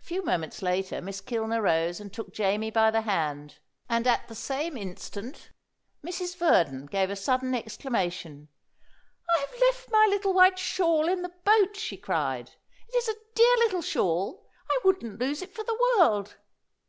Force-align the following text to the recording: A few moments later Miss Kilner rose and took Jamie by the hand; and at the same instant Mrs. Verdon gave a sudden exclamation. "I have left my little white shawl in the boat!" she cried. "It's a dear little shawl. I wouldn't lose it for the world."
A 0.00 0.04
few 0.04 0.24
moments 0.24 0.62
later 0.62 1.00
Miss 1.00 1.20
Kilner 1.20 1.60
rose 1.60 1.98
and 1.98 2.12
took 2.12 2.32
Jamie 2.32 2.70
by 2.70 2.92
the 2.92 3.00
hand; 3.00 3.58
and 3.88 4.06
at 4.06 4.28
the 4.28 4.36
same 4.36 4.76
instant 4.76 5.50
Mrs. 6.06 6.36
Verdon 6.36 6.86
gave 6.86 7.10
a 7.10 7.16
sudden 7.16 7.52
exclamation. 7.52 8.50
"I 9.34 9.40
have 9.40 9.60
left 9.60 9.90
my 9.90 10.06
little 10.08 10.32
white 10.32 10.60
shawl 10.60 11.08
in 11.08 11.22
the 11.22 11.34
boat!" 11.44 11.74
she 11.74 11.96
cried. 11.96 12.52
"It's 12.90 13.08
a 13.08 13.16
dear 13.34 13.56
little 13.56 13.82
shawl. 13.82 14.48
I 14.70 14.78
wouldn't 14.84 15.18
lose 15.18 15.42
it 15.42 15.52
for 15.52 15.64
the 15.64 15.96
world." 15.98 16.36